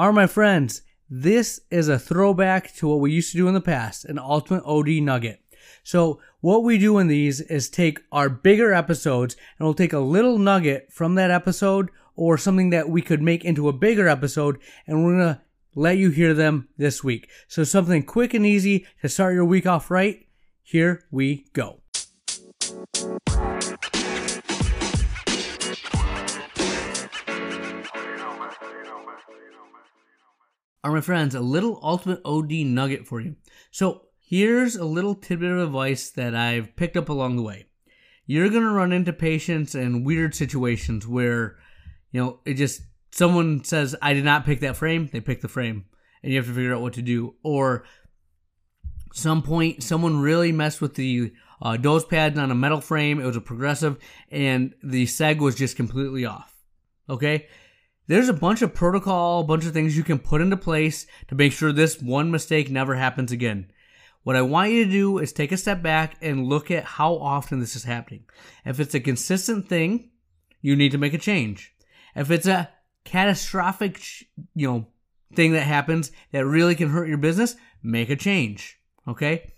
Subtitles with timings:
[0.00, 0.80] Are my friends,
[1.10, 4.64] this is a throwback to what we used to do in the past, an ultimate
[4.64, 5.42] OD nugget.
[5.82, 9.98] So what we do in these is take our bigger episodes and we'll take a
[9.98, 14.58] little nugget from that episode or something that we could make into a bigger episode
[14.86, 15.42] and we're going to
[15.74, 17.28] let you hear them this week.
[17.46, 20.26] So something quick and easy to start your week off right.
[20.62, 21.82] Here we go.
[30.82, 33.36] Are my friends, a little ultimate OD nugget for you.
[33.70, 37.66] So here's a little tidbit of advice that I've picked up along the way.
[38.26, 41.58] You're gonna run into patients and weird situations where,
[42.12, 45.48] you know, it just someone says, I did not pick that frame, they pick the
[45.48, 45.84] frame.
[46.22, 47.34] And you have to figure out what to do.
[47.42, 47.84] Or
[49.12, 53.20] some point someone really messed with the uh, nose pads on a metal frame.
[53.20, 53.98] It was a progressive,
[54.30, 56.54] and the seg was just completely off.
[57.08, 57.48] Okay,
[58.10, 61.36] there's a bunch of protocol, a bunch of things you can put into place to
[61.36, 63.70] make sure this one mistake never happens again.
[64.24, 67.14] What I want you to do is take a step back and look at how
[67.14, 68.24] often this is happening.
[68.64, 70.10] If it's a consistent thing,
[70.60, 71.72] you need to make a change.
[72.16, 72.70] If it's a
[73.04, 74.02] catastrophic,
[74.56, 74.88] you know,
[75.36, 78.76] thing that happens that really can hurt your business, make a change.
[79.06, 79.52] Okay?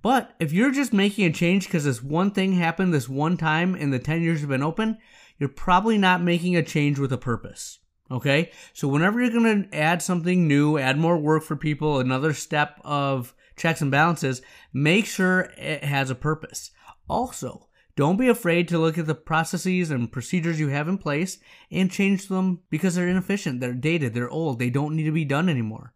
[0.00, 3.74] But if you're just making a change because this one thing happened this one time
[3.74, 4.96] in the 10 years you've been open,
[5.36, 7.80] you're probably not making a change with a purpose.
[8.10, 8.50] Okay?
[8.72, 12.80] So whenever you're going to add something new, add more work for people, another step
[12.84, 14.42] of checks and balances,
[14.72, 16.70] make sure it has a purpose.
[17.08, 21.38] Also, don't be afraid to look at the processes and procedures you have in place
[21.70, 25.24] and change them because they're inefficient, they're dated, they're old, they don't need to be
[25.24, 25.94] done anymore.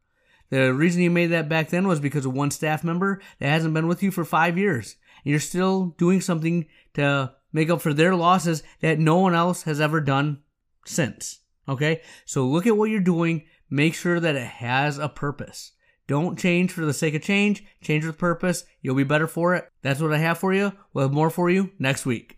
[0.51, 3.73] The reason you made that back then was because of one staff member that hasn't
[3.73, 4.97] been with you for five years.
[5.25, 9.63] And you're still doing something to make up for their losses that no one else
[9.63, 10.43] has ever done
[10.85, 11.39] since.
[11.69, 12.03] Okay?
[12.25, 15.73] So look at what you're doing, make sure that it has a purpose.
[16.07, 17.65] Don't change for the sake of change.
[17.81, 18.65] Change with purpose.
[18.83, 19.69] You'll be better for it.
[19.83, 20.73] That's what I have for you.
[20.93, 22.31] We'll have more for you next week.